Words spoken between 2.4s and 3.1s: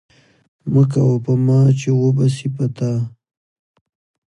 په تا